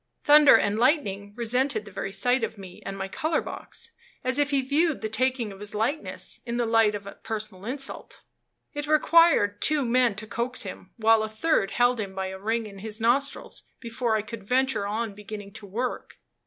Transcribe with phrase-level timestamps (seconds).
[0.23, 3.91] "Thunder and Lightning" resented the very sight of me and my color box,
[4.23, 7.65] as if he viewed the taking of his likeness in the light of a personal
[7.65, 8.21] insult.
[8.73, 12.65] It required two men to coax him, while a third held him by a ring
[12.65, 16.17] in his nostrils, before I could venture on beginning to work.